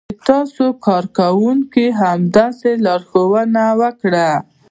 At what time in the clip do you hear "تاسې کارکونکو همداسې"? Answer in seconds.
0.27-2.69